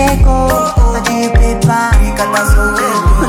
[0.00, 0.48] Diego,
[0.96, 2.42] I did paper, Ricata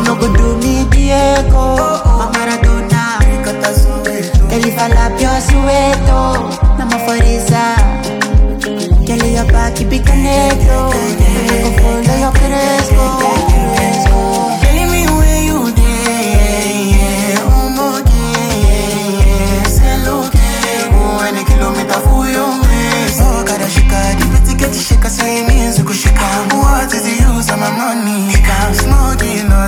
[0.06, 4.50] No go do me Diego, I'm Maradona, Ricata Soweto.
[4.50, 6.20] Tell if I lap your Soweto,
[6.80, 7.76] I'm a Fariza.
[10.66, 11.21] Tell.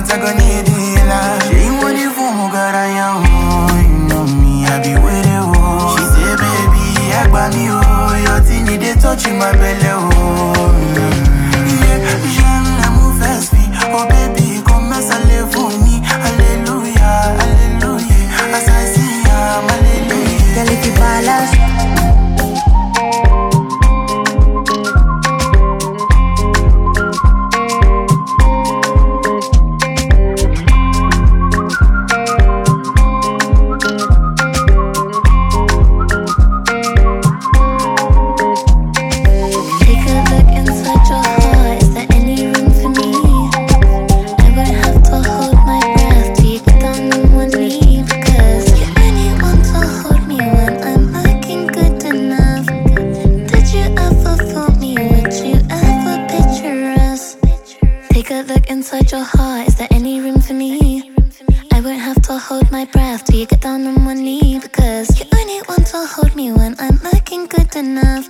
[0.02, 0.53] 再怪你
[63.04, 66.52] breath till you get down on one knee Because you only want to hold me
[66.52, 68.28] when I'm looking good enough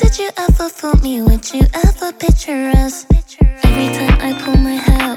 [0.00, 1.22] Did you ever fool me?
[1.22, 3.06] Would you ever picture us?
[3.66, 5.16] Every time I pull my hair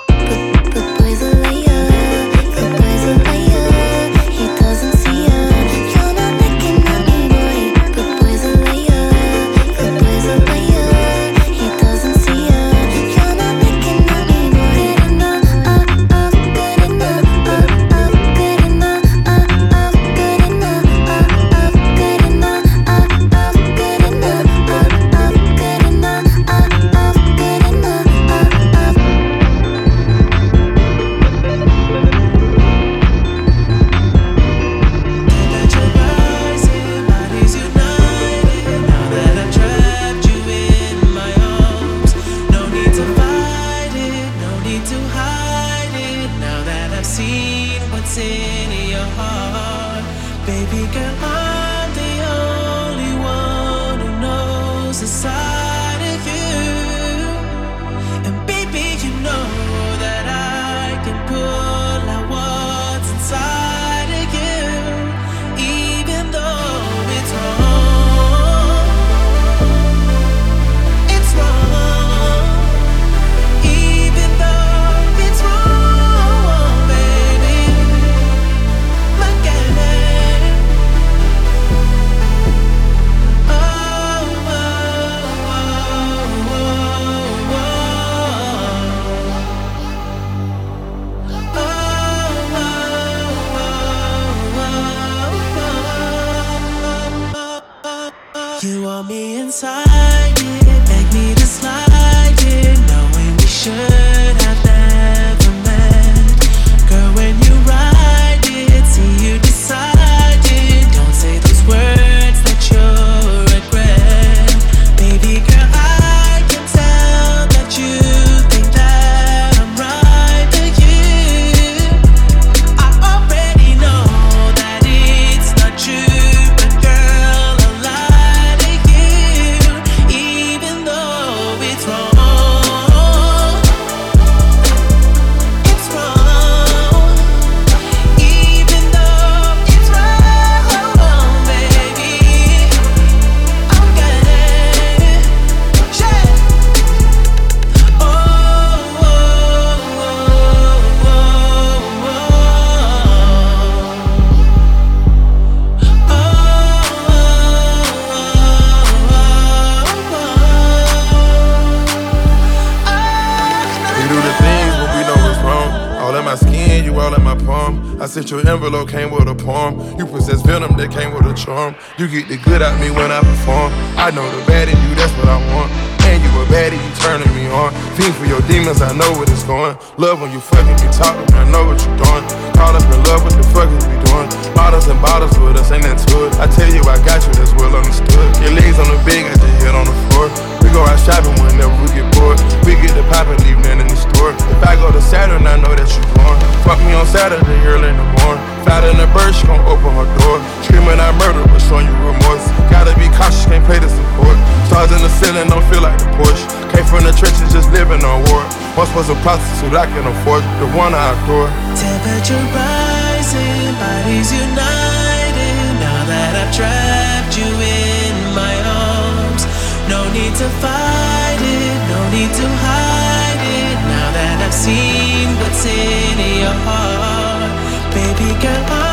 [168.11, 169.79] Sent your envelope, came with a poem.
[169.97, 171.75] You possess venom that came with a charm.
[171.97, 173.71] You get the good out me when I perform.
[173.95, 175.90] I know the bad in you, that's what I want.
[176.11, 177.71] And you a baddie, you turning me on.
[177.95, 179.79] Fiend for your demons, I know what it's going.
[179.95, 182.23] Love when you fucking me talking, I know what you're doing.
[182.51, 184.27] Caught up in love, what the fuck is we doing?
[184.51, 186.35] Bottles and bottles with us, ain't that it?
[186.35, 188.27] I tell you, I got you, that's well understood.
[188.43, 190.27] Your legs on the bed, got your head on the floor.
[190.59, 192.35] We go out shopping whenever we get bored.
[192.67, 194.35] We get the pop and leave nothing in the store.
[194.35, 196.35] If I go to Saturn, I know that you born.
[196.67, 198.43] Fuck me on Saturday early in the morning.
[198.67, 200.43] Fat in the bird, she gon' open her door.
[200.67, 202.43] Screaming I murder, but showing you remorse.
[202.67, 204.35] Gotta be cautious, can't play the support.
[204.67, 206.45] Stars in the ceiling, don't feel like the Porsche.
[206.73, 208.43] Came from the trenches, just living on war.
[208.77, 211.49] Once was a prostitute, I can afford the one I adore.
[211.75, 215.55] Temperature rising, bodies united.
[215.79, 219.43] Now that I've trapped you in my arms,
[219.91, 223.77] no need to fight it, no need to hide it.
[223.91, 227.51] Now that I've seen what's in your heart.
[227.91, 228.90] Baby girl,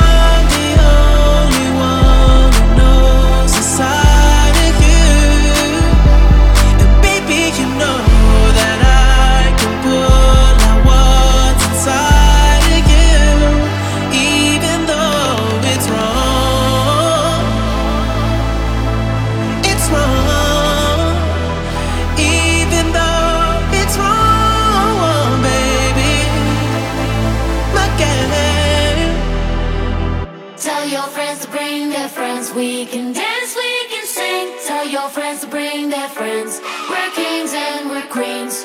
[32.59, 34.53] We can dance, we can sing.
[34.67, 36.61] Tell your friends to bring their friends.
[36.91, 38.65] We're kings and we're queens.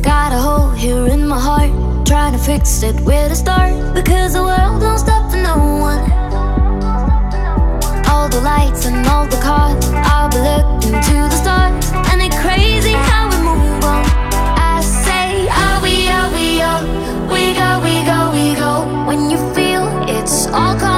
[0.00, 2.06] Got a hole here in my heart.
[2.06, 3.72] Trying to fix it where to start.
[3.96, 5.56] Because the world don't stop for no
[5.90, 6.04] one.
[8.06, 9.84] All the lights and all the cars.
[9.92, 11.84] I'll be looking to the stars.
[12.12, 14.04] And it's crazy how we move on.
[14.56, 16.80] I say, are we, are we, are
[17.26, 19.04] we go, we go, we go.
[19.04, 20.97] When you feel it's all coming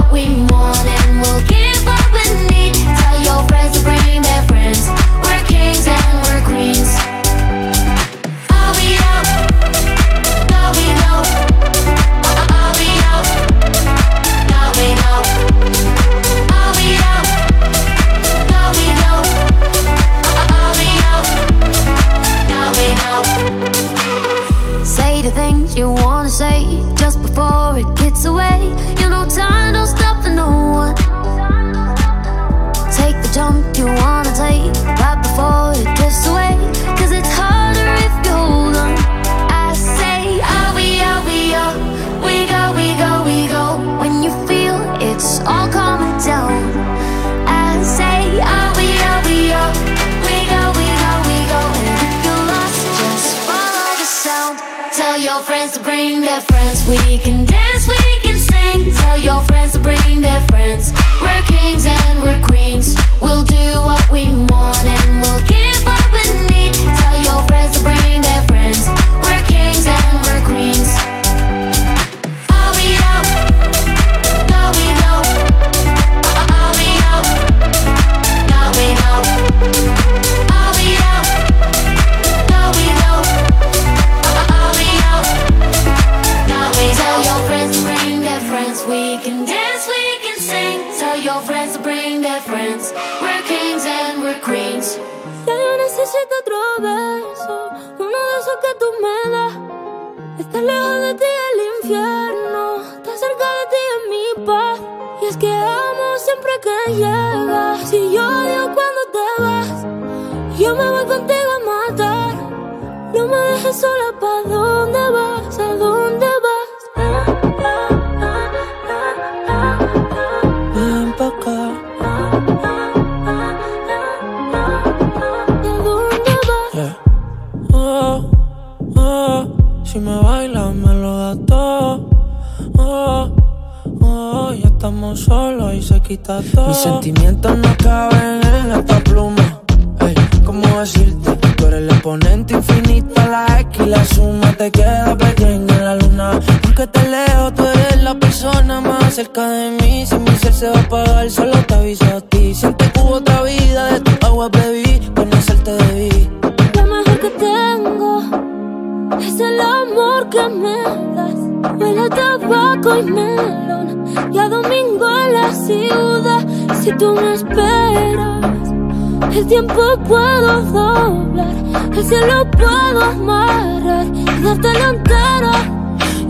[170.93, 171.55] doblar,
[171.95, 175.51] el cielo puedo amarrar y darte la entera.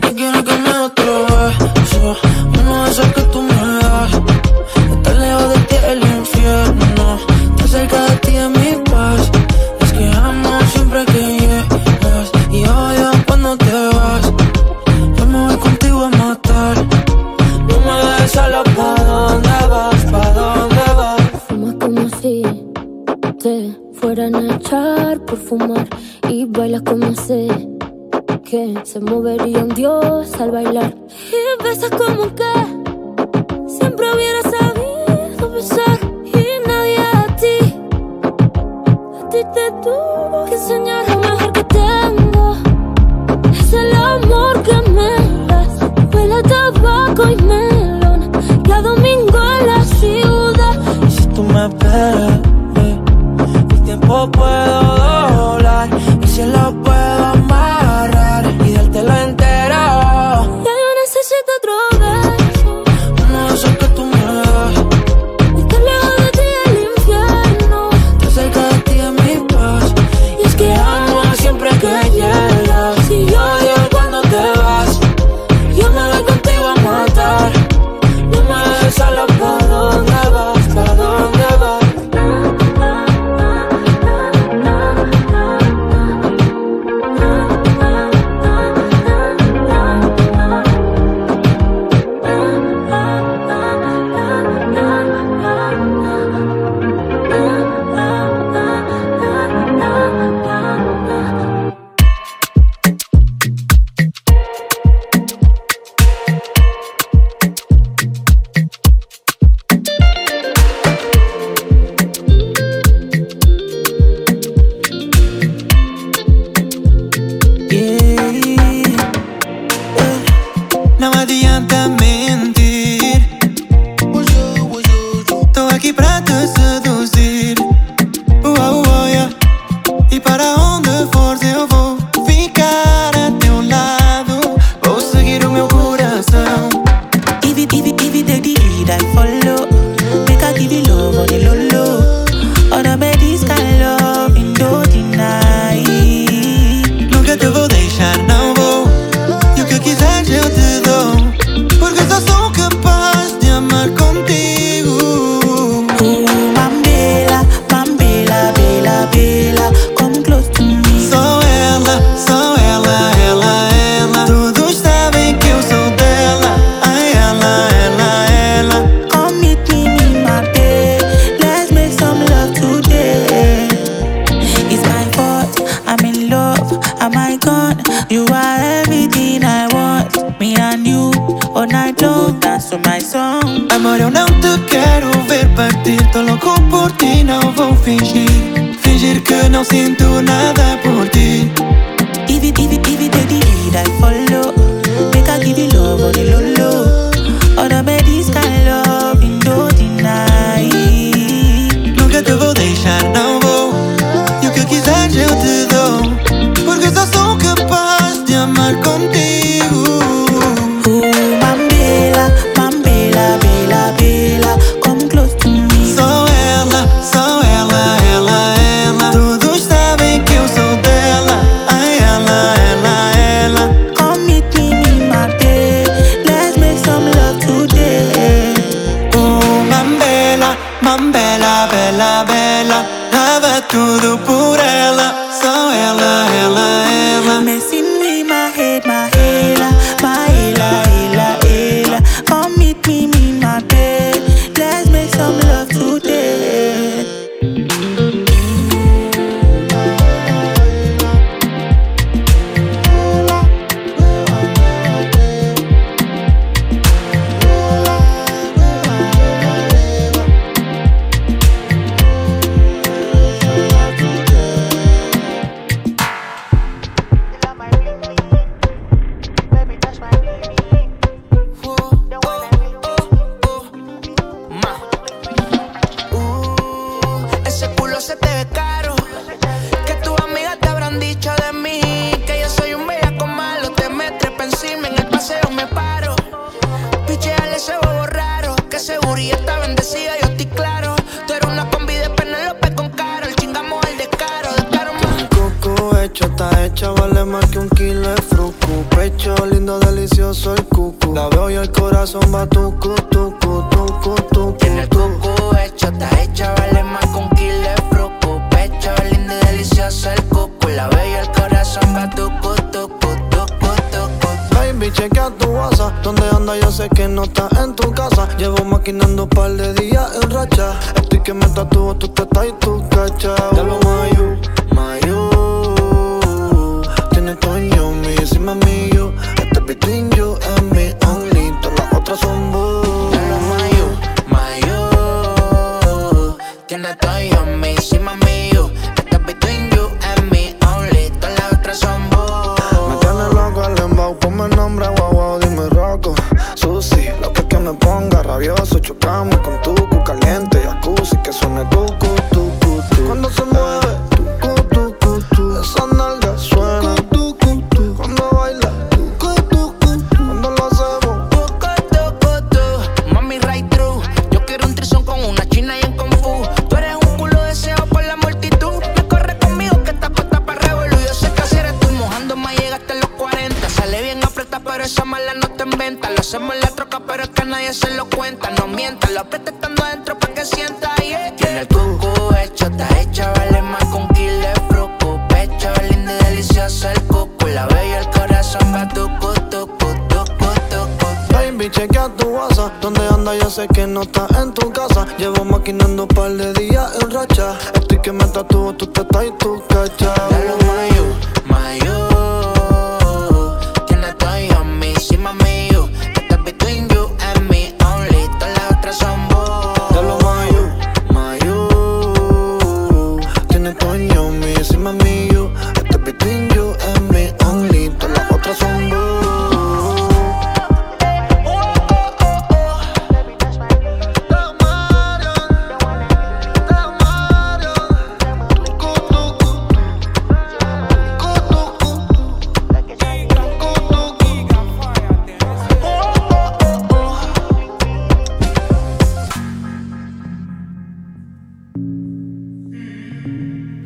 [0.02, 2.18] Yo quiero que me otro beso,
[2.60, 3.22] uno de esos que
[29.12, 30.96] movería un dios al bailar.
[31.32, 32.30] Y besas como un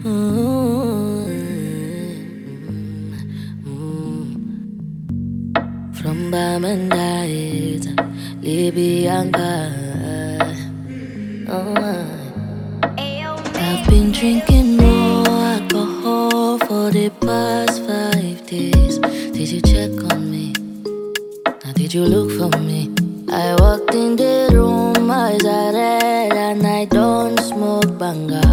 [0.05, 1.25] Mm.
[5.97, 7.81] From Bamandait,
[8.39, 9.33] Libyan
[11.49, 12.05] uh-huh.
[13.55, 18.99] I've been drinking more alcohol for the past five days.
[19.33, 20.53] Did you check on me?
[21.65, 22.93] Now, did you look for me?
[23.27, 28.44] I walked in the room, eyes are red, and I don't smoke banga.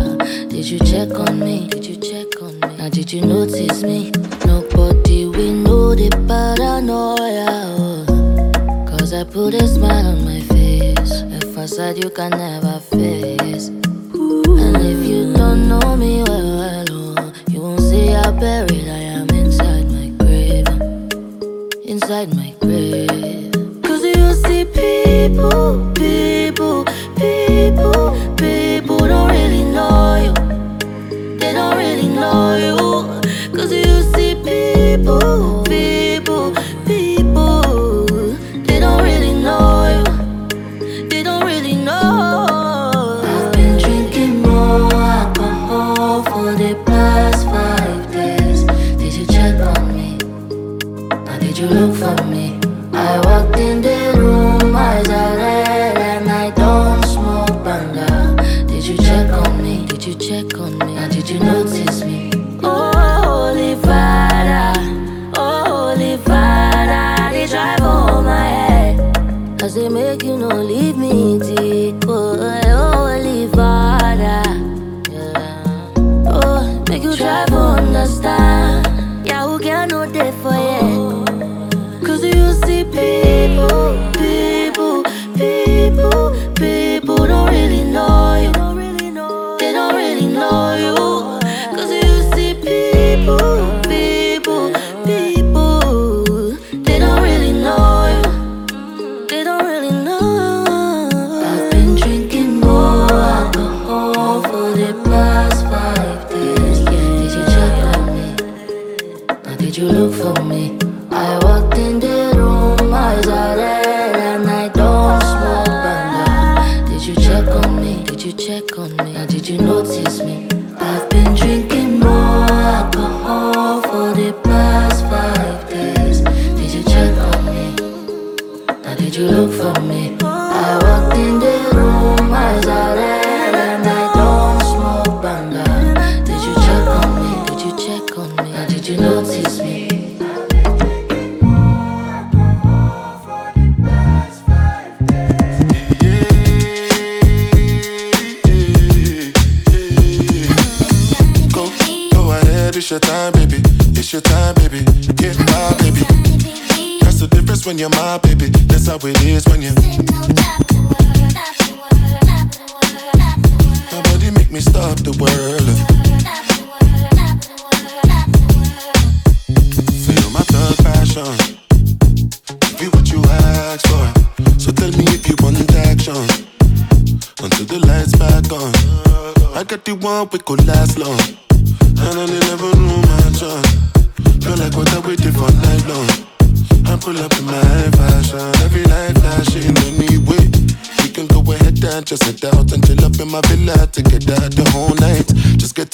[0.62, 1.66] Did you check on me?
[1.66, 2.76] Did you check on me?
[2.76, 4.12] Now did you notice me?
[4.46, 7.74] Nobody we know the paranoia.
[8.06, 8.86] Oh.
[8.86, 11.22] Cause I put a smile on my face.
[11.22, 13.70] A facade you can never face.
[13.70, 16.41] And if you don't know me well,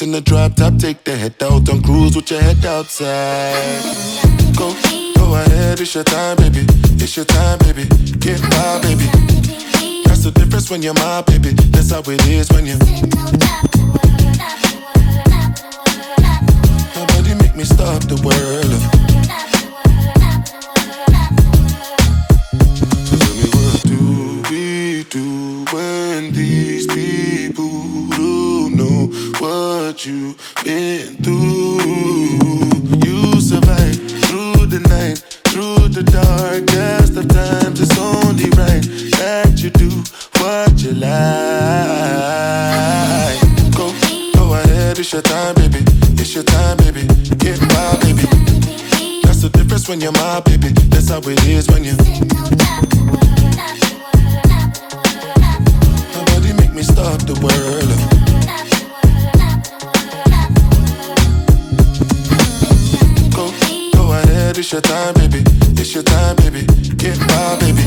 [0.00, 1.64] In the drop top, take the head out.
[1.64, 3.82] Don't cruise with your head outside.
[4.56, 4.72] Go,
[5.16, 6.64] go ahead, it's your time, baby.
[7.02, 7.82] It's your time, baby.
[8.20, 9.06] Get my baby.
[10.06, 11.50] That's the difference when you're my baby.
[11.74, 12.78] That's how it is when you.
[16.94, 18.70] Nobody make me stop the world.
[23.82, 26.47] Do we do when the
[29.98, 31.80] what you've been through.
[33.04, 35.18] You survived through the night,
[35.50, 37.80] through the darkest of times.
[37.80, 38.84] It's only right
[39.18, 39.90] that you do
[40.38, 41.10] what you like.
[43.74, 43.90] Go,
[44.38, 45.82] go ahead, it's your time, baby.
[46.14, 47.02] It's your time, baby.
[47.38, 48.22] Get my baby.
[49.24, 50.68] That's the difference when you're my baby.
[50.90, 51.96] That's how it is when you.
[56.14, 57.97] Nobody make me stop the world.
[64.58, 65.44] it's your time, baby.
[65.80, 66.66] It's your time, baby.
[66.96, 67.82] Get my baby.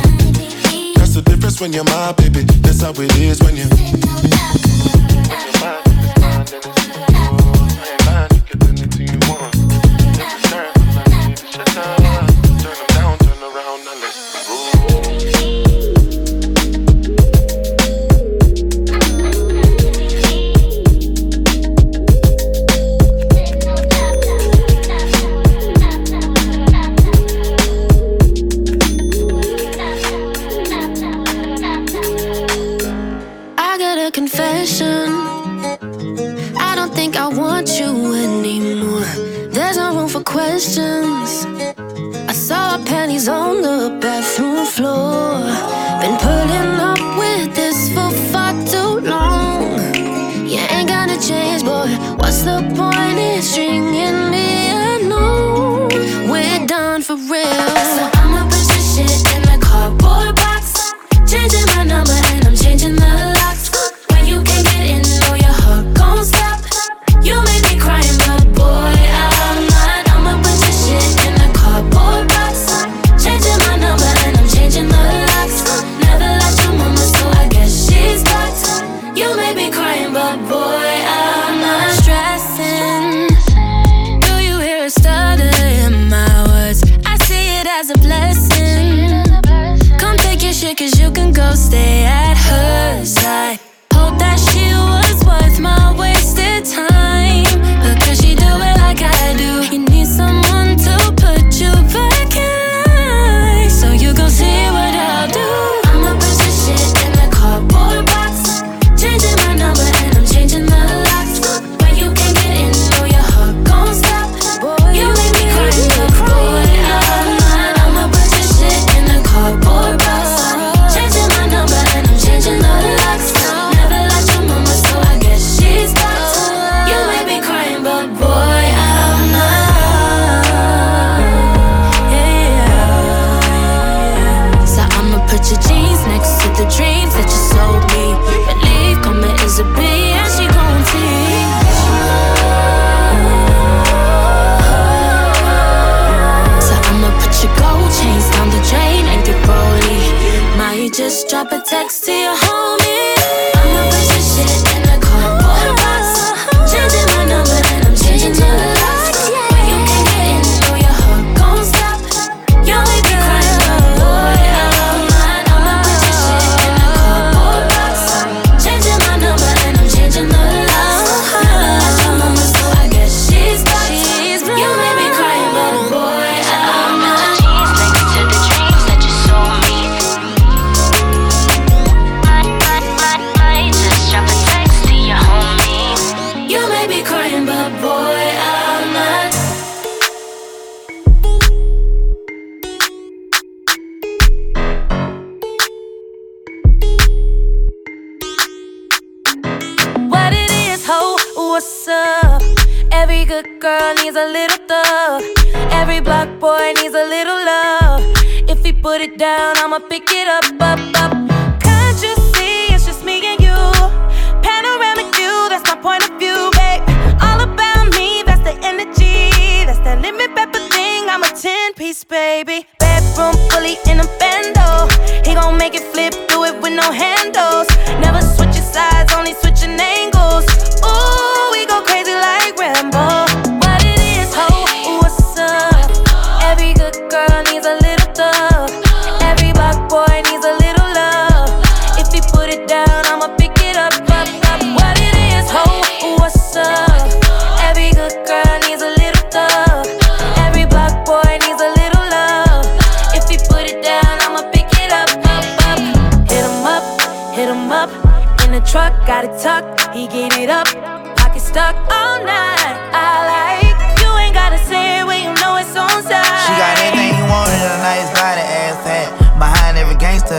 [0.95, 2.43] That's the difference when you're my baby.
[2.61, 4.50] That's how it is when you.
[44.01, 45.39] bathroom floor.
[46.01, 46.40] Been put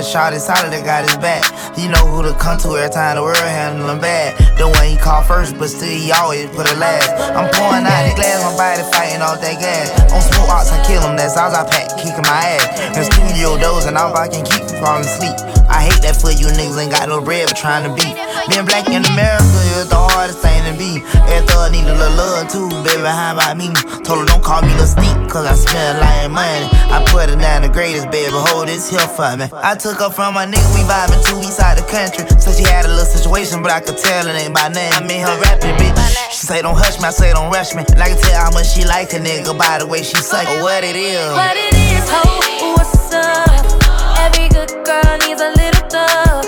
[0.00, 1.44] shot is solid, that got his back.
[1.76, 4.32] He know who to come to every time the world handle him bad.
[4.56, 7.12] The one he call first, but still he always put it last.
[7.36, 9.92] I'm pouring out the glass, my body fighting all that gas.
[10.08, 12.96] On smoke ox, I kill him, that's all I pack, kicking my ass.
[12.96, 15.38] In studio doors, and all I can keep falling asleep.
[15.70, 18.18] I hate that for you niggas ain't got no bread but trying to beat.
[18.50, 19.46] Being black in America
[19.78, 20.98] is the hardest thing to be.
[21.30, 23.06] Every thug need a little love too, baby.
[23.06, 23.70] How about me?
[24.02, 26.66] Told her don't call me the sneak, cause I lot of money.
[26.90, 28.34] I put her down the greatest, baby.
[28.34, 29.46] Hold this here for me.
[29.54, 32.26] I took her from my nigga, we vibing two weeks out the country.
[32.42, 34.90] So she had a little situation, but I could tell it ain't by name.
[34.92, 35.94] I made her rapping, bitch.
[36.34, 37.86] She say don't hush me, I say don't rush me.
[37.94, 40.44] And I can tell how much she like a nigga by the way she suck
[40.50, 41.30] or what it is.
[41.32, 43.81] What it is, ho, what's up?
[44.24, 46.44] Every good girl needs a little thug.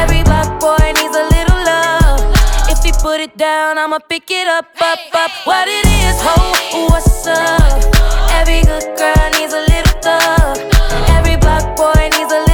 [0.00, 2.20] Every black boy needs a little love.
[2.72, 5.30] If he put it down, I'ma pick it up, up, up.
[5.44, 6.36] What it is, ho,
[6.90, 7.82] what's up?
[8.38, 10.58] Every good girl needs a little thug.
[11.16, 12.47] Every black boy needs a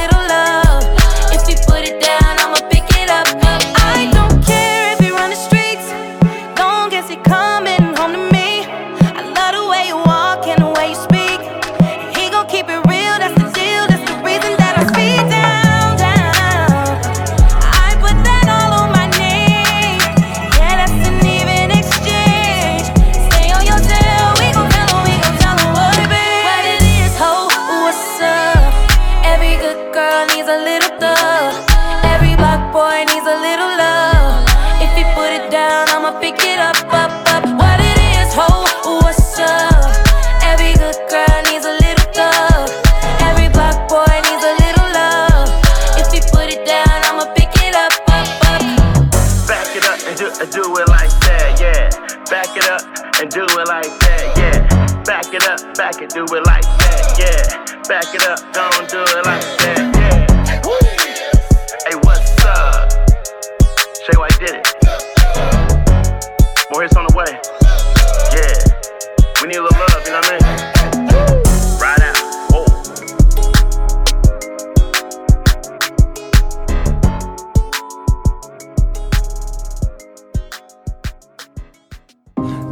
[50.77, 51.89] it like that, yeah.
[52.29, 52.81] Back it up
[53.21, 55.03] and do it like that, yeah.
[55.03, 57.63] Back it up, back it, do it like that, yeah.
[57.87, 60.25] Back it up, don't do it like that, yeah.
[61.87, 62.91] Hey, what's up?
[64.05, 64.67] Shay White did it.
[66.71, 67.31] More hits on the way.
[68.33, 68.57] Yeah.
[69.41, 70.54] We need a little love, you know what I mean?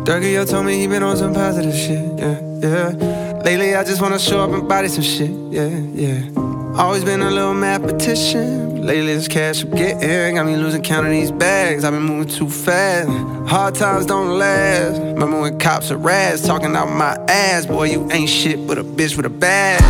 [0.05, 3.41] Dougie told me he been on some positive shit, yeah, yeah.
[3.45, 6.29] Lately I just wanna show up and body some shit, yeah, yeah.
[6.75, 8.85] Always been a little mathematician.
[8.85, 11.85] Lately this cash I'm getting got me losing count of these bags.
[11.85, 13.07] I've been moving too fast.
[13.49, 14.99] Hard times don't last.
[14.99, 17.65] Remember when cops are rats talking out my ass?
[17.65, 19.81] Boy, you ain't shit but a bitch with a badge.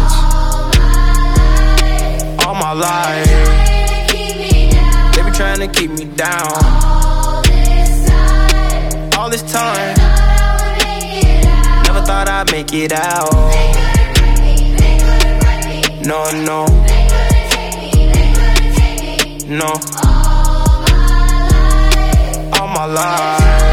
[2.46, 3.28] all my life.
[3.28, 3.44] all my
[4.84, 5.16] life.
[5.16, 6.93] They be trying to keep me down.
[9.24, 9.96] All this time,
[11.86, 13.32] never thought I'd make it out.
[16.06, 16.66] No, no,
[19.48, 19.80] no.
[22.52, 23.73] All my life,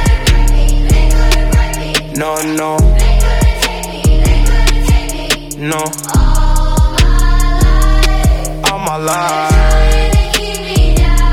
[2.15, 2.77] No, no.
[2.77, 5.67] They couldn't take me, they couldn't take me.
[5.67, 5.81] No.
[8.69, 9.51] All my life.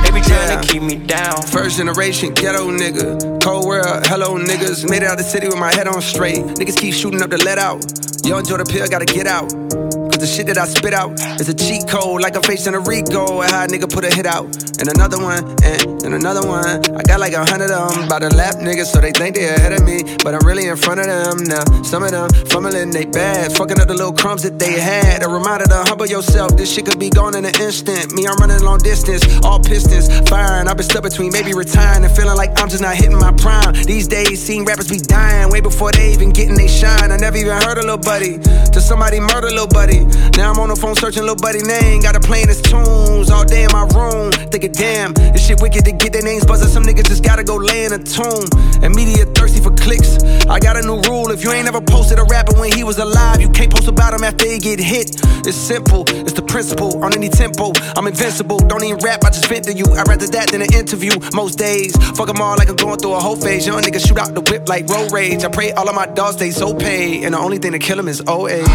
[0.05, 1.42] They be trying to keep me down.
[1.42, 3.42] First generation ghetto nigga.
[3.42, 4.88] Cold world, hello niggas.
[4.88, 6.38] Made it out the city with my head on straight.
[6.38, 7.84] Niggas keep shooting up the let out.
[8.24, 9.50] Young Jordan Pill gotta get out.
[9.50, 12.80] Cause the shit that I spit out is a cheat code, like I'm facing a
[12.80, 13.40] Rico.
[13.42, 14.46] And how a nigga put a hit out.
[14.78, 16.82] And another one, and, and another one.
[16.99, 19.46] I got like a hundred of them by the lap niggas, so they think they
[19.46, 20.03] ahead of me.
[20.24, 21.62] But I'm really in front of them now.
[21.82, 25.22] Some of them fumbling they bags, fucking up the little crumbs that they had.
[25.22, 28.12] A reminder to humble yourself, this shit could be gone in an instant.
[28.14, 30.66] Me, I'm running long distance, all pistons firing.
[30.66, 33.74] I've been stuck between maybe retiring and feeling like I'm just not hitting my prime.
[33.86, 37.12] These days, seeing rappers be dying way before they even getting they shine.
[37.12, 38.38] I never even heard a little buddy
[38.74, 40.03] till somebody murder little buddy.
[40.34, 42.03] Now I'm on the phone searching little buddy name.
[42.03, 44.32] Got to playing his tunes all day in my room.
[44.51, 46.68] Thinking, damn, this shit wicked to get their names buzzing.
[46.68, 48.49] Some niggas just gotta go lay in a tomb.
[48.82, 50.16] And media thirsty for clicks.
[50.49, 51.30] I got a new rule.
[51.30, 54.14] If you ain't ever posted a rapper when he was alive, you can't post about
[54.14, 55.20] him after he get hit.
[55.47, 57.05] It's simple, it's the principle.
[57.05, 58.59] On any tempo, I'm invincible.
[58.59, 59.84] Don't even rap, I just vent to you.
[59.84, 61.12] I'd rather that than an interview.
[61.34, 63.66] Most days, fuck them all like I'm going through a whole phase.
[63.66, 65.45] Young niggas shoot out the whip like road rage.
[65.45, 67.24] I pray all of my dogs stay so paid.
[67.24, 68.66] And the only thing to kill them is old age.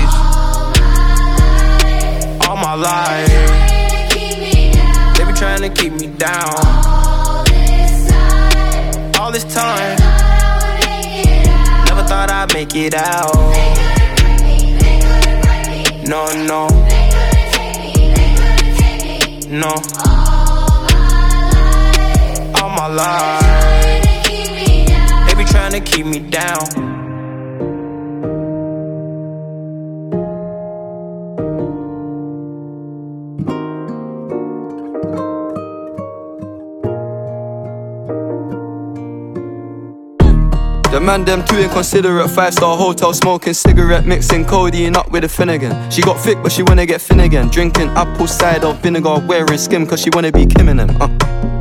[2.47, 3.28] all my life.
[5.18, 7.03] They be trying to keep me down.
[9.24, 9.97] All this time.
[11.86, 13.34] Never thought I'd make it out.
[16.05, 16.67] No, no.
[19.47, 19.76] No.
[22.59, 23.45] All my life.
[25.30, 26.92] They be trying to keep me down.
[41.04, 42.30] Man them too inconsiderate.
[42.30, 45.91] Five star hotel smoking cigarette, mixing codeine up with a Finnegan.
[45.91, 47.49] She got thick, but she wanna get Finnegan.
[47.49, 51.01] Drinking apple cider vinegar, wearing skim, cause she wanna be Kim and them.
[51.01, 51.10] Uh,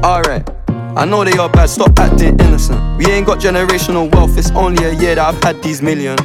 [0.04, 0.48] Alright.
[0.94, 2.98] I know they are bad, stop acting innocent.
[2.98, 6.20] We ain't got generational wealth, it's only a year that I've had these millions.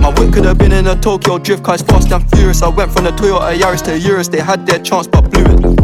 [0.00, 2.62] My whip could have been in a Tokyo drift car, it's fast and furious.
[2.62, 5.83] I went from the Toyota Yaris to Urus, they had their chance but blew it.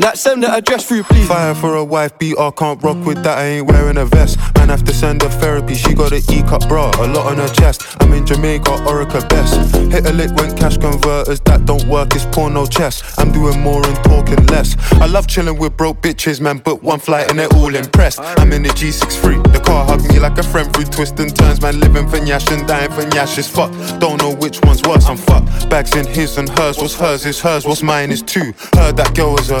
[0.00, 1.26] Like send the address through, please.
[1.26, 3.38] Fire for a wife beater, can't rock with that.
[3.38, 4.38] I ain't wearing a vest.
[4.54, 5.74] Man, have to send her therapy.
[5.74, 7.82] She got an E cup bra, a lot on her chest.
[8.00, 9.74] I'm in Jamaica, Orica best.
[9.90, 12.14] Hit a lick when cash converters that don't work.
[12.14, 13.18] It's porno chess.
[13.18, 14.76] I'm doing more and talking less.
[15.00, 16.58] I love chilling with broke bitches, man.
[16.58, 18.20] But one flight and they're all impressed.
[18.20, 19.52] I'm in the G63.
[19.52, 21.60] The car hugged me like a friend through twists and turns.
[21.60, 23.74] Man, living for Nyash and dying for Nyash is fucked.
[23.98, 25.06] Don't know which one's worse.
[25.06, 25.68] I'm fucked.
[25.68, 26.78] Bags in his and hers.
[26.78, 27.66] What's hers is hers.
[27.66, 28.54] What's mine is two.
[28.74, 29.60] Heard that girl was a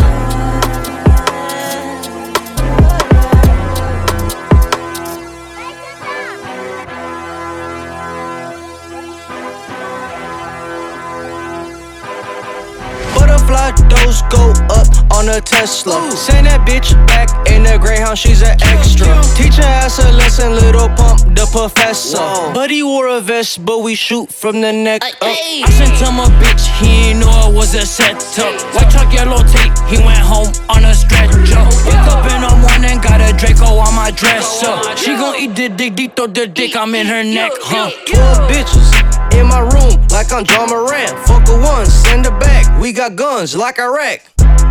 [14.29, 16.11] Go up on a Tesla.
[16.11, 19.07] Send that bitch back in the Greyhound, she's an extra.
[19.39, 22.19] Teacher has a lesson, Lil Pump, the professor.
[22.53, 25.15] But he wore a vest, but we shoot from the neck up.
[25.23, 28.51] I sent him a bitch, he ain't know I was a setup.
[28.75, 31.63] White chalk, yellow tape, he went home on a stretcher.
[31.87, 34.75] Wake up in the morning, got a Draco on my dresser.
[34.97, 37.89] She gon' eat the dick, deep throw the dick, I'm in her neck, huh?
[38.11, 39.00] 12 bitches
[39.33, 41.11] in my room, like I'm Ja Morant.
[41.27, 42.79] Fuck a one, send her back.
[42.81, 44.21] We got guns like Iraq.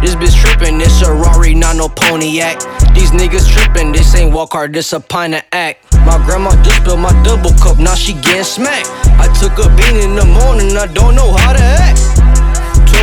[0.01, 2.61] This bitch trippin', it's a Rari, not no Pontiac.
[2.95, 5.93] These niggas trippin', this ain't Wockhardt, this a pint of act.
[6.07, 8.89] My grandma just spilled my double cup, now she getting smacked.
[9.21, 12.01] I took a bean in the morning, I don't know how to act.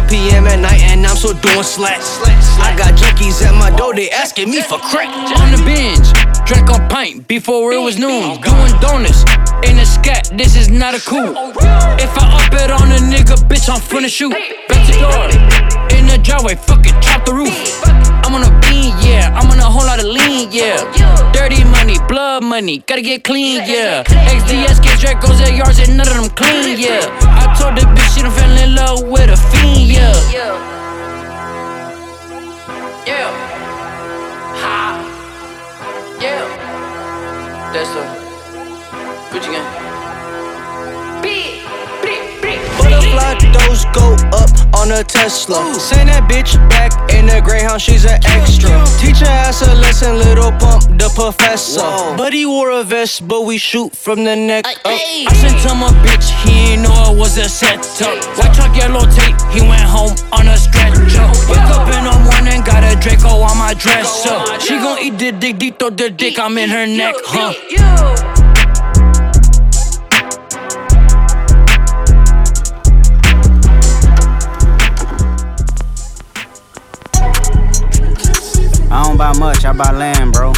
[0.07, 0.47] 12 p.m.
[0.47, 1.99] at night and I'm so doing slack.
[2.59, 5.07] I got junkies at my door, they asking me for crack.
[5.39, 6.11] On the binge,
[6.47, 8.41] drank a pint before it was noon.
[8.41, 9.23] Doing donuts
[9.63, 11.33] in a scat, this is not a cool.
[11.99, 14.31] If I up it on a nigga, bitch, I'm finna shoot.
[14.31, 18.06] Back to door, in the driveway, fuck it, chop the roof.
[18.27, 20.83] I'm on a bean, yeah, I'm on a whole lot of lean, yeah.
[21.31, 24.03] Dirty money, blood money, gotta get clean, yeah.
[24.03, 27.07] XDS, get Dracos at yards and none of them clean, yeah.
[27.23, 30.11] I told the bitch she done fell in love with a fiend, yeah.
[33.07, 33.31] Yeah.
[34.59, 34.99] Ha.
[36.19, 36.43] Yeah.
[37.71, 38.03] That's a
[39.31, 39.87] Gucci gang.
[42.77, 43.56] Butterfly
[43.93, 45.73] go up on a Tesla.
[45.73, 48.69] Send that bitch back in the Greyhound, she's an extra.
[48.99, 51.81] Teacher has a lesson, Lil Pump, the professor.
[52.15, 54.77] But he wore a vest, but we shoot from the neck up.
[54.85, 58.23] I sent him a bitch, he ain't know I was a setup.
[58.37, 61.27] White chalk, yellow tape, he went home on a stretcher.
[61.49, 64.37] Wake up in the morning, got a Draco on my dresser.
[64.59, 68.36] She gon' eat the dick, throw the dick, I'm in her neck, huh?
[79.37, 80.53] Much, I buy land, bro.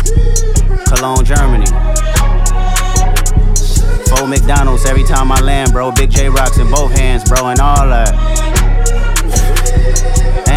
[0.87, 1.65] Cologne, Germany.
[4.09, 5.91] Four McDonald's every time I land, bro.
[5.91, 8.13] Big J rocks in both hands, bro, and all that.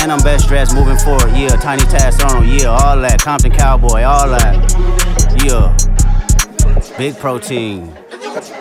[0.01, 1.49] And I'm best dressed moving forward, yeah.
[1.57, 3.21] Tiny task on, yeah, all that.
[3.21, 4.55] Compton Cowboy, all that.
[5.45, 5.77] Yeah.
[6.99, 7.93] Big protein.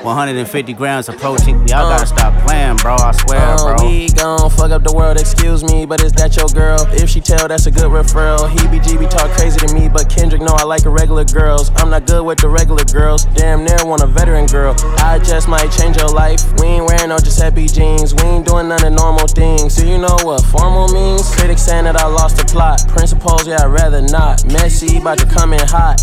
[0.03, 1.57] 150 grams of protein.
[1.67, 2.95] Y'all gotta stop playing, bro.
[2.95, 3.87] I swear, Uh, bro.
[3.87, 6.85] we gon' fuck up the world, excuse me, but is that your girl?
[6.91, 8.49] If she tell, that's a good referral.
[8.49, 11.71] He BGB talk crazy to me, but Kendrick know I like irregular girls.
[11.77, 13.25] I'm not good with the regular girls.
[13.35, 14.75] Damn near want a veteran girl.
[14.97, 16.41] I just might change your life.
[16.59, 18.13] We ain't wearing no Giuseppe jeans.
[18.15, 19.75] We ain't doing none of normal things.
[19.75, 21.33] So you know what formal means?
[21.35, 22.87] Critics saying that I lost the plot.
[22.87, 24.45] Principles, yeah, I'd rather not.
[24.45, 26.01] Messy, about to come in hot.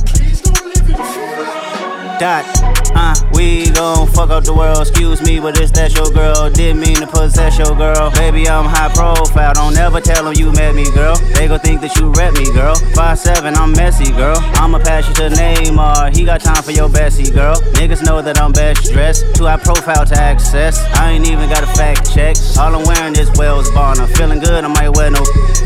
[2.18, 2.44] Dot,
[2.96, 4.80] uh, we gon' fuck up the world.
[4.80, 6.50] Excuse me, but is that your girl?
[6.50, 8.10] Didn't mean to possess your girl.
[8.10, 9.54] Baby, I'm high profile.
[9.54, 11.14] Don't ever tell them you met me, girl.
[11.34, 12.74] They gon' think that you rep me, girl.
[12.96, 14.36] Five seven, I'm messy, girl.
[14.58, 16.16] I'ma pass you to Neymar.
[16.16, 17.54] He got time for your Bessie, girl.
[17.78, 19.22] Niggas know that I'm best dressed.
[19.36, 20.82] Too high profile to access.
[20.94, 22.34] I ain't even got a fact check.
[22.58, 24.08] All I'm wearing is Wales Bonner.
[24.18, 25.22] Feeling good, I might wear no.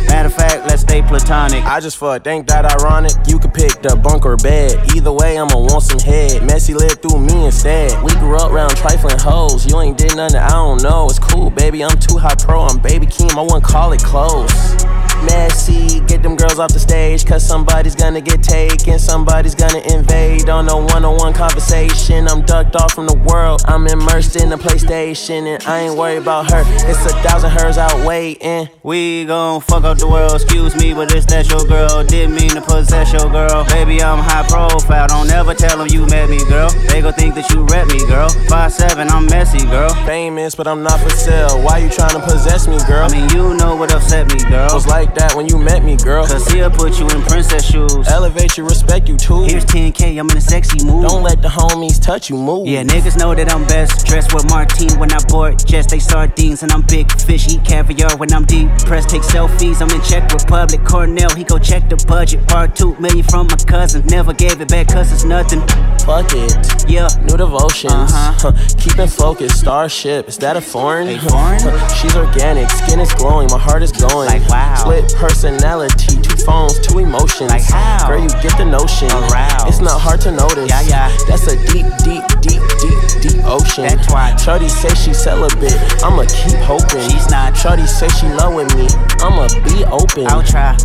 [0.06, 1.64] Matter of fact, let's stay platonic.
[1.64, 3.12] I just fuck, think that ironic.
[3.26, 4.76] You could pick the bunk or bed.
[4.94, 6.41] Either way, I'ma want some head.
[6.44, 8.02] Messy lived through me instead.
[8.02, 9.66] We grew up around trifling hoes.
[9.66, 11.08] You ain't did nothing, I don't know.
[11.08, 11.84] It's cool, baby.
[11.84, 12.62] I'm too high pro.
[12.62, 13.36] I'm baby Keem.
[13.36, 14.81] I wouldn't call it close.
[15.24, 20.48] Messy, get them girls off the stage, cause somebody's gonna get taken, somebody's gonna invade
[20.48, 22.28] on a one on one conversation.
[22.28, 26.18] I'm ducked off from the world, I'm immersed in the PlayStation, and I ain't worried
[26.18, 26.62] about her.
[26.88, 28.68] It's a thousand hers out waiting.
[28.82, 32.04] We gon' fuck up the world, excuse me, but it's that your girl.
[32.04, 33.64] Didn't mean to possess your girl.
[33.66, 36.70] Baby, I'm high profile, don't ever tell them you met me, girl.
[36.88, 38.28] They gon' think that you rep me, girl.
[38.50, 39.94] 5'7, I'm messy, girl.
[40.06, 41.62] Famous, but I'm not for sale.
[41.62, 43.08] Why you trying to possess me, girl?
[43.08, 44.68] I mean, you know what upset me, girl.
[44.72, 46.26] was like that when you met me, girl.
[46.26, 48.08] Cause he'll put you in princess shoes.
[48.08, 49.42] Elevate you, respect you too.
[49.44, 51.08] Here's 10K, I'm in a sexy mood.
[51.08, 52.66] Don't let the homies touch you, move.
[52.66, 54.06] Yeah, niggas know that I'm best.
[54.06, 56.62] Dressed with Martine when I board jets, they sardines.
[56.62, 58.68] And I'm big fish, eat caviar when I'm deep.
[58.86, 60.84] Press, take selfies, I'm in Czech Republic.
[60.84, 62.46] Cornell, he go check the budget.
[62.48, 64.06] Part two million from my cousin.
[64.06, 65.60] Never gave it back cause it's nothing.
[66.04, 66.90] Fuck it.
[66.90, 67.08] Yeah.
[67.22, 67.92] New devotions.
[67.92, 68.52] Uh-huh.
[68.78, 69.60] Keeping focused.
[69.60, 70.28] Starship.
[70.28, 71.06] Is that a foreign?
[71.06, 71.60] Hey, foreign?
[71.94, 72.68] She's organic.
[72.70, 73.48] Skin is glowing.
[73.50, 74.26] My heart is going.
[74.26, 74.74] Like, wow.
[74.76, 76.20] Split personality.
[76.20, 76.78] Two phones.
[76.80, 77.50] Two emotions.
[77.50, 78.08] Like how?
[78.08, 79.08] Girl, you get the notion.
[79.10, 79.68] Aroused.
[79.68, 80.68] It's not hard to notice.
[80.68, 81.16] Yeah, yeah.
[81.28, 83.84] That's a deep, deep, deep, deep, deep ocean.
[83.84, 84.36] That's why.
[84.36, 85.78] Shorty say she celibate.
[86.02, 87.08] I'ma keep hoping.
[87.08, 87.56] She's not.
[87.56, 88.88] Shorty say she loving me.
[89.20, 90.26] I'ma be open.
[90.28, 90.76] I'll try.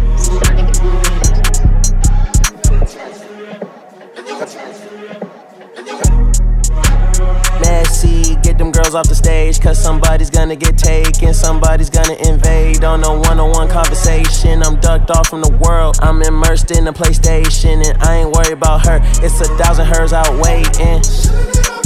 [7.61, 12.81] Messy, get them girls off the stage, cause somebody's gonna get taken, somebody's gonna invade
[12.85, 14.63] on a one on one conversation.
[14.63, 18.53] I'm ducked off from the world, I'm immersed in the PlayStation, and I ain't worried
[18.53, 18.99] about her.
[19.21, 21.76] It's a thousand hers out waiting.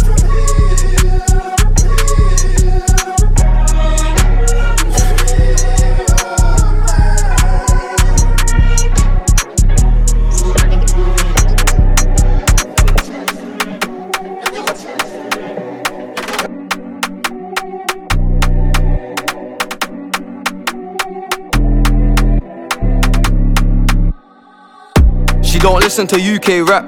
[25.62, 26.86] Don't listen to UK rap.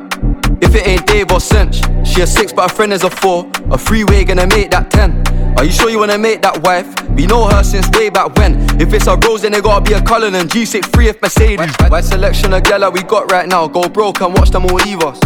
[0.59, 3.47] If it ain't Dave or Cench, she a six, but her friend is a four.
[3.69, 5.21] A freeway gonna make that ten.
[5.57, 6.88] Are you sure you wanna make that wife?
[7.11, 8.65] We know her since way back when.
[8.82, 11.76] If it's a Rose, then it gotta be a Cullinan G63 if Mercedes.
[11.88, 13.67] White selection of gal that we got right now.
[13.67, 15.19] Go broke and watch them all leave us.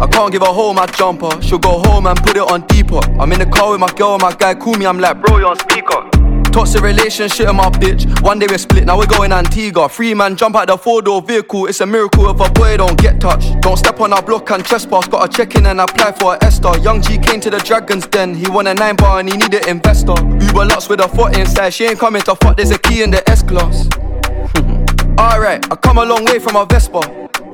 [0.00, 1.42] I can't give her home my jumper.
[1.42, 3.00] She'll go home and put it on deeper.
[3.18, 4.86] I'm in the car with my girl and my guy call me.
[4.86, 6.17] I'm like, bro, you're on speaker.
[6.52, 8.20] Toxic relationship with my bitch.
[8.22, 9.88] One day we're split, now we're going Antigua.
[9.88, 11.66] Free man jump out the four door vehicle.
[11.66, 13.60] It's a miracle if a boy don't get touched.
[13.60, 15.06] Don't step on our block and trespass.
[15.06, 16.76] Gotta check in and apply for a Esther.
[16.80, 18.34] Young G came to the Dragons Den.
[18.34, 20.14] He won a nine bar and he needed investor.
[20.16, 21.70] Uber Lux with a foot inside.
[21.70, 22.56] She ain't coming to fuck.
[22.56, 23.88] There's a key in the S class.
[25.18, 27.00] Alright, I come a long way from a Vespa.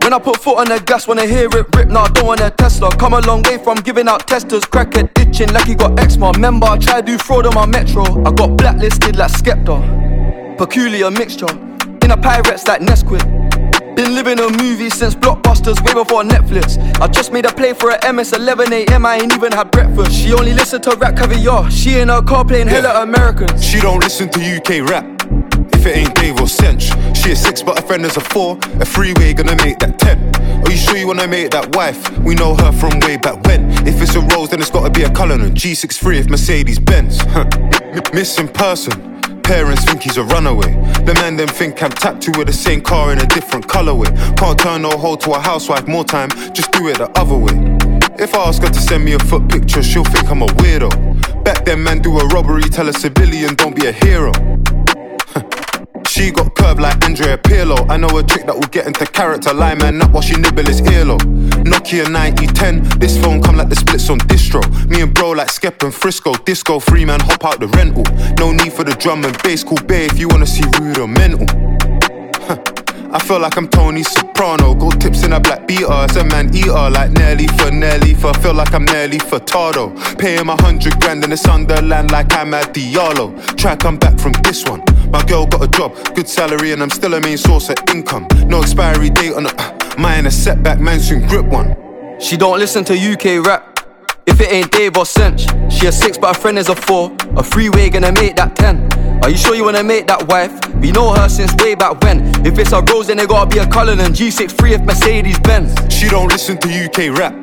[0.04, 2.50] When I put foot on the gas, wanna hear it rip, nah, don't want a
[2.50, 2.94] Tesla.
[2.94, 6.30] Come a long way from giving out testers, cracker ditching like he got eczema.
[6.32, 8.02] Remember, I tried to do fraud on my metro.
[8.22, 10.58] I got blacklisted like Skepta.
[10.58, 11.48] Peculiar mixture,
[12.02, 13.24] in a pirates like Nesquik.
[13.96, 16.76] Been living a movie since blockbusters, way before Netflix.
[17.00, 20.12] I just made a play for a MS 11 AM, I ain't even had breakfast.
[20.12, 21.70] She only listen to RapCaviar.
[21.70, 23.64] She in her car playing hella Americans.
[23.64, 25.13] She don't listen to UK rap.
[25.84, 28.56] If it ain't Dave or Cench, she a six, but her friend is a four.
[28.80, 30.18] A freeway gonna make that ten.
[30.64, 32.00] Are you sure you wanna make that wife?
[32.20, 33.70] We know her from way back when.
[33.86, 35.52] If it's a Rose, then it's gotta be a Cullinan.
[35.52, 37.20] G63 if Mercedes Benz.
[37.20, 37.44] Huh.
[38.14, 39.20] Missing person.
[39.42, 40.72] Parents think he's a runaway.
[41.04, 44.08] The man them think I'm tattooed with the same car in a different colorway.
[44.38, 47.52] Can't turn no hoe to a housewife more time, just do it the other way.
[48.18, 51.44] If I ask her to send me a foot picture, she'll think I'm a weirdo.
[51.44, 54.32] Back then, man, do a robbery, tell a civilian, don't be a hero.
[56.14, 57.90] She got curved like Andrea Pirlo.
[57.90, 59.52] I know a trick that will get into character.
[59.52, 61.24] Lie man up while she nibble his earlobe.
[61.64, 63.00] Nokia 9010.
[63.00, 64.62] This phone come like the splits on distro.
[64.88, 66.32] Me and bro like Skep and Frisco.
[66.44, 68.04] Disco free man hop out the rental.
[68.38, 69.64] No need for the drum and bass.
[69.64, 71.48] Cool bay if you wanna see rude or mental.
[73.14, 74.74] I feel like I'm Tony Soprano.
[74.74, 75.86] Gold tips in a black beater.
[75.88, 78.34] It's a man eater like Nelly for Nelly for.
[78.34, 79.94] Feel like I'm Nelly Furtado.
[80.18, 83.56] Pay him a hundred grand in the Sunderland like Amad Diallo.
[83.56, 84.82] Try come back from this one.
[85.10, 88.26] My girl got a job, good salary, and I'm still a main source of income.
[88.48, 89.54] No expiry date on it.
[89.60, 91.76] Uh, mine a setback, man soon grip one.
[92.18, 93.73] She don't listen to UK rap.
[94.26, 97.14] If it ain't Dave or Cench, she a six, but her friend is a four.
[97.36, 98.88] A freeway gonna make that ten.
[99.22, 100.52] Are you sure you wanna make that wife?
[100.76, 102.24] We know her since way back when.
[102.46, 105.74] If it's a Rose, then it gotta be a Cullinan G63 if Mercedes Benz.
[105.92, 107.34] She don't listen to UK rap.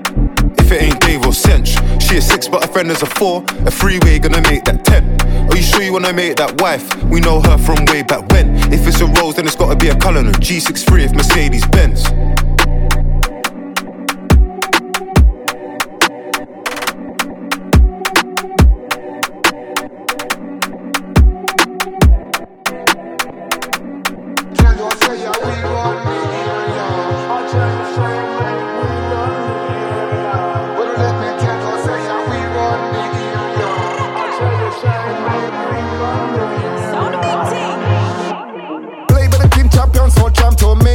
[0.57, 1.69] If it ain't Dave or Cench,
[2.01, 3.43] she a six, but her friend is a four.
[3.65, 5.03] A freeway gonna make that ten.
[5.49, 6.83] Are you sure you wanna make that wife?
[7.05, 8.55] We know her from way back when.
[8.73, 12.05] If it's a Rose, then it's gotta be a Cullinan G63 if Mercedes Benz.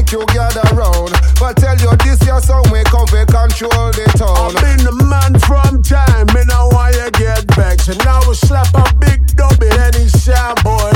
[0.06, 1.12] Make you gather round.
[1.38, 4.56] But tell you this your song, we come for control the town.
[4.56, 7.78] I've been the man from time, me know why you get back.
[7.88, 10.95] And now we slap a big dub in any sound boy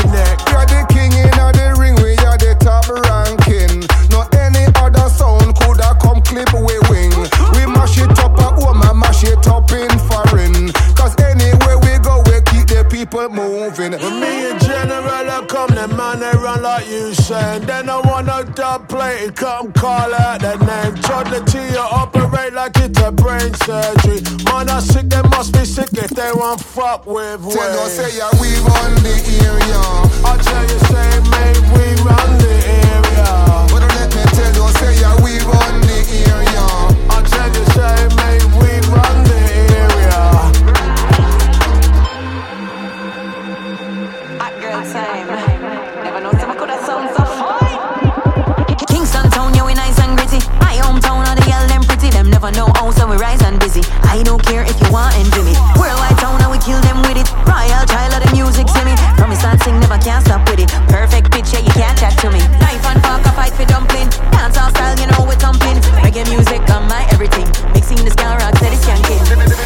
[16.80, 17.62] like you saying.
[17.66, 20.94] Then I wanna dub play it, come call out the name.
[21.02, 24.20] Toddler to you operate like it's a brain surgery.
[24.44, 27.92] Man, I sick, they must be sick if they want fuck with Tell you, waves.
[27.96, 29.82] say yeah, we run the area.
[30.24, 32.54] I tell you, say, mate, we run the
[32.96, 33.28] area.
[33.70, 36.00] But don't let me tell you, say yeah, we run the
[36.32, 36.64] area.
[37.10, 38.39] I tell you, say, mate,
[52.40, 53.82] never know how, so we rise and busy.
[54.08, 55.54] I don't care if you want envy me.
[55.76, 57.28] Worldwide town, and we kill them with it.
[57.44, 58.96] Royal child of the music, see me.
[59.28, 60.70] Me start sing, never can't stop with it.
[60.88, 62.40] Perfect yeah, you can't chat to me.
[62.58, 64.08] Knife and fork, a fight for dumpling.
[64.32, 65.76] Dance all style, you know we're thumping.
[66.00, 67.46] Reggae music on my everything.
[67.74, 69.59] Mixing the ska rock, steady skanking.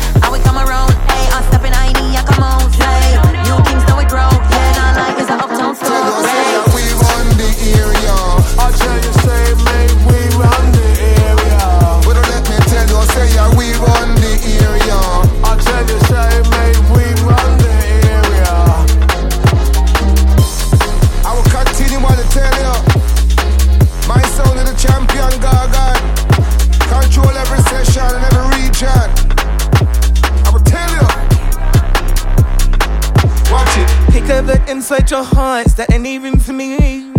[34.27, 34.47] It.
[34.47, 35.66] Pick inside your heart.
[35.66, 37.12] Is there any room for me?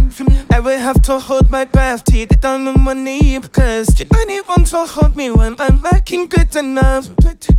[0.51, 4.05] I will have to hold my breath till get down on my knee Because you
[4.15, 7.09] only want to hold me when I'm lacking good enough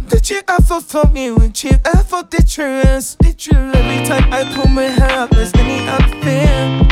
[0.09, 1.30] Did you ever thought me?
[1.30, 3.18] Would you ever did trust?
[3.18, 6.82] Did you every time I pull my hair up there's any unfair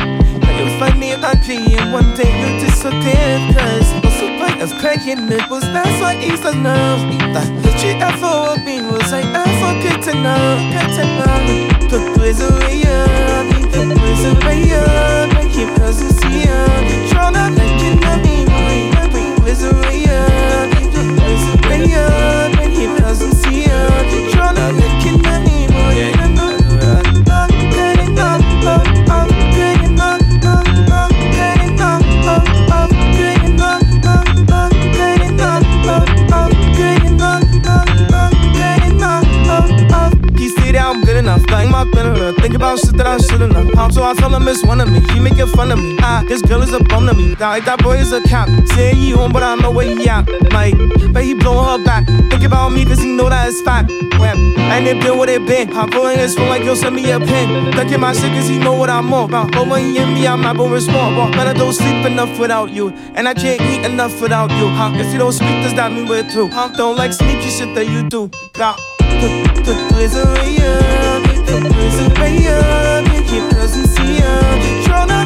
[0.41, 4.14] Now you find me ugly and one day you disappear Cause
[4.61, 7.01] as cracking nipples That's why it's enough
[7.63, 8.83] Did you ever hold me?
[8.83, 10.59] Was I ever good enough?
[10.75, 13.43] Good enough The boys uh, uh, away, yeah
[13.73, 16.67] The boys away, yeah Make your presence here
[17.11, 22.79] Tryna make it not me uh, The boys away, yeah The boys away, yeah Make
[22.79, 23.89] your presence here
[24.33, 25.24] Tryna make it not
[41.93, 43.73] better Think about shit that I shouldn't have.
[43.75, 45.01] How so I feel I miss one of me.
[45.13, 45.97] He making fun of me.
[46.01, 47.35] Ah, this girl is a bum to me.
[47.37, 48.49] Like that boy is a cop.
[48.75, 50.29] Saying he home, but I know where he at.
[50.53, 50.75] Like,
[51.13, 52.07] but he blowing her back.
[52.07, 53.91] Think about me, cause he know that it's fact.
[54.19, 54.37] Web.
[54.37, 55.69] And it been what it been.
[55.69, 57.75] Hop on his phone like yo, send me a pin.
[57.75, 59.29] At my shit, cause he know what I'm on.
[59.29, 61.17] About oh, when he in me, I'm not gonna respond.
[61.17, 62.91] But man, I don't sleep enough without you.
[63.15, 64.69] And I can't eat enough without you.
[64.69, 64.93] Huh?
[64.95, 66.49] If you don't speak, does that mean we're through?
[66.49, 66.69] Huh?
[66.77, 68.31] Don't like sneaky shit that you do.
[68.59, 68.77] Nah.
[68.99, 75.24] The boys are are yeah, make your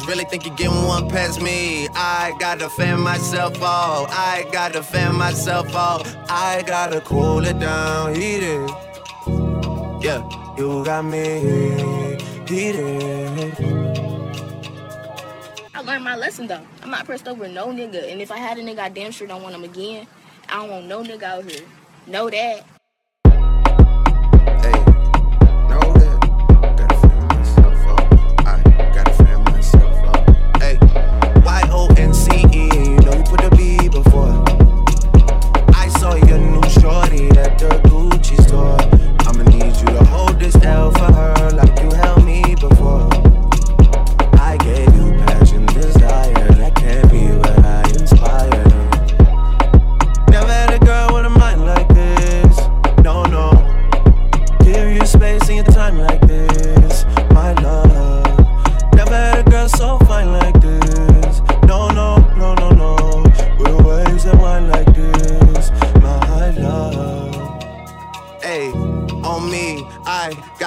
[0.00, 1.88] niggas really think you're getting one past me.
[1.94, 4.08] I gotta fan myself off.
[4.10, 6.16] I gotta fan myself off.
[6.28, 8.70] I gotta cool it down, heat it.
[10.02, 12.10] Yeah, you got me
[12.46, 13.54] heated.
[15.74, 16.66] I learned my lesson though.
[16.82, 18.10] I'm not pressed over no nigga.
[18.10, 20.06] And if I had a nigga, I damn sure don't want him again.
[20.48, 21.64] I don't want no nigga out here.
[22.06, 22.79] Know that.
[31.70, 34.44] O N C E, you know you put the B before.
[35.74, 38.78] I saw your new shorty at the Gucci store.
[39.26, 41.79] I'ma need you to hold this L for her like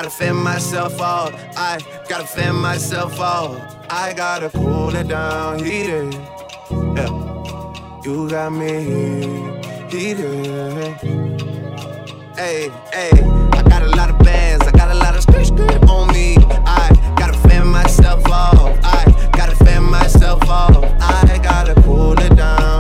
[0.04, 1.34] gotta fan myself out.
[1.56, 1.80] I
[2.10, 3.56] gotta fan myself out.
[3.90, 6.14] I gotta cool it down, heat it.
[6.98, 8.84] Yeah, you got me
[9.90, 10.98] heated.
[12.36, 13.12] Hey, hey,
[13.54, 16.36] I got a lot of bands, I got a lot of skirt on me.
[16.66, 18.78] I gotta fan myself off.
[18.84, 20.84] I gotta fan myself off.
[21.00, 22.73] I gotta cool it down,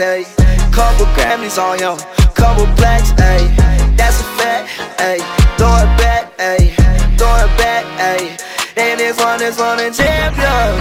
[0.00, 0.24] ayy,
[0.72, 1.96] couple Grammys on you,
[2.34, 3.48] couple blacks, ayy,
[3.96, 5.18] that's a fact, ayy,
[5.58, 6.74] throw it back, ayy,
[7.18, 8.38] throw it back, ayy,
[8.76, 10.78] and this one is for the champions,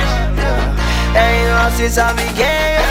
[1.18, 2.84] ain't lost since I began,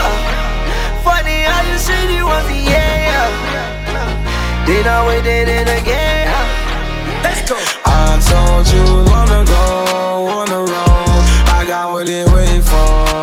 [1.05, 3.31] funny how you said you was the yeah,
[4.67, 6.27] then I we did it again,
[7.23, 7.57] let's go.
[7.85, 9.63] I told you long ago,
[10.27, 11.25] on the road,
[11.55, 13.16] I got what they wait for.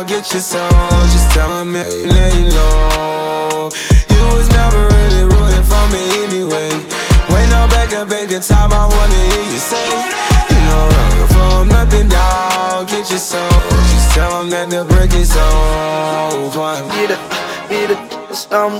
[0.00, 0.08] Dog.
[0.08, 0.68] Get your soul,
[1.12, 3.70] just tell me, lay low.
[4.10, 6.70] You was never really rooting for me anyway.
[7.28, 9.90] When I'm back up at top, I wanna hear you say,
[10.50, 12.88] You know, run from nothing, dog.
[12.88, 13.48] Get your soul,
[13.92, 16.82] just tell that the break is over.
[16.96, 17.18] Need a,
[17.70, 18.72] need a, um,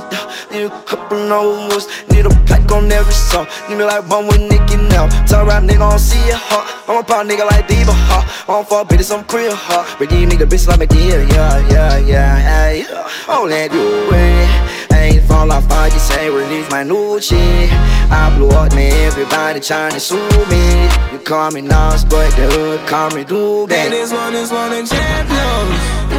[0.51, 3.47] need a couple notes, need a plaque on every song.
[3.69, 5.09] Need me like one with Nicky now.
[5.27, 6.65] Tell rap nigga, I don't see it, huh?
[6.89, 8.23] I'm a pop nigga like Diva, huh?
[8.49, 9.85] I'm for bitches, I'm real, huh?
[9.99, 12.87] But you nigga bitch like me, yeah, yeah, yeah, hey.
[13.29, 14.49] Oh, let you away.
[14.93, 17.71] Ain't fall off, I just say release my new shit.
[18.11, 20.17] I blew up, man, everybody trying to sue
[20.49, 20.89] me.
[21.13, 23.73] You call me Nas, but the hood call me Doobie.
[23.73, 26.11] And this one is one of champions.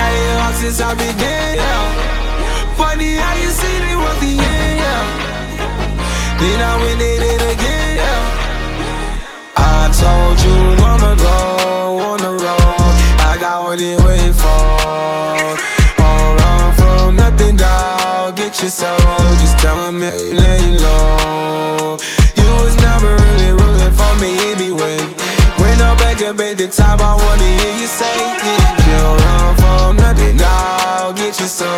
[0.00, 2.07] I ain't lost since I began.
[2.98, 4.80] Funny how you see me was the end.
[6.40, 8.00] Then I went did it again.
[9.54, 11.38] I told you long ago
[12.10, 15.54] on the road, I got what they wait for.
[15.94, 18.34] Don't run from nothing, dog.
[18.34, 18.98] Get your soul,
[19.42, 21.98] just tell me, lay low.
[22.34, 24.98] You was never really rooting for me anyway.
[25.62, 29.56] When I'm back up at the top, I wanna hear you say, yeah, you run
[29.62, 31.14] from nothing, dog.
[31.14, 31.77] Get your soul,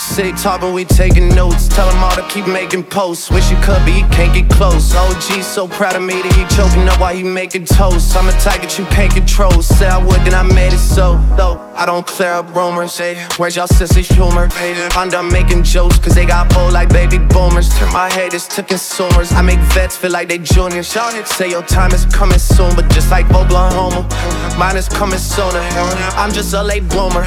[0.00, 1.68] Sick talking, we taking notes.
[1.68, 3.30] Tell him all to keep making posts.
[3.30, 4.94] Wish he could, but he can't get close.
[4.94, 8.16] OG so proud of me that he choking up while he making toast.
[8.16, 9.60] I'm a that you can't control.
[9.60, 11.20] Say I would, then I made it so.
[11.36, 12.94] Though I don't clear up rumors.
[12.94, 14.48] Say, where's y'all sissy humor?
[14.96, 17.68] I'm done making jokes, cause they got old like baby boomers.
[17.78, 19.32] Turn my haters to consumers.
[19.32, 20.88] I make vets feel like they juniors.
[20.88, 24.08] Say your time is coming soon, but just like Oklahoma,
[24.58, 25.60] mine is coming sooner.
[26.16, 27.20] I'm just a late bloomer.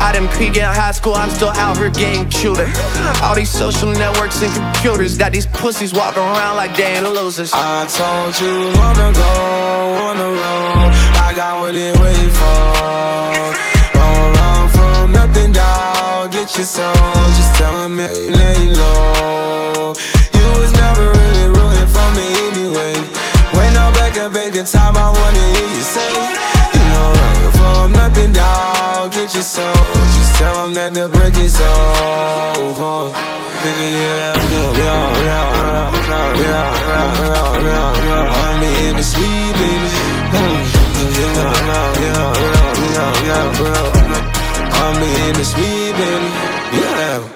[0.00, 2.68] I didn't peak in high school, I'm still out here getting cuter.
[3.22, 7.50] All these social networks and computers got these pussies walking around like they ain't losers.
[7.52, 9.32] I told you long ago
[10.08, 10.90] on the road,
[11.26, 13.34] I got what they wait for.
[13.98, 16.30] Don't run from nothing, dog.
[16.30, 16.94] Get your soul.
[17.38, 19.94] Just tell you lay low.
[20.36, 22.94] You was never really rooting for me anyway.
[23.56, 26.12] When I'm back up at time, I wanna hear you say,
[26.74, 28.73] You know, running for nothing, dog
[29.04, 29.72] out, get your soul.
[30.16, 33.12] Just tell them that the break is over.
[33.64, 37.38] Nigga, yeah, yeah, yeah, yeah, yeah, yeah, yeah,
[37.68, 38.42] yeah, yeah.
[38.44, 39.90] I'm in the sweet, baby.
[40.34, 40.60] Yeah,
[41.04, 42.32] yeah, yeah, yeah,
[42.94, 44.22] yeah, yeah, yeah.
[44.82, 46.28] I'm in the sweet, baby.
[46.72, 47.33] Yeah.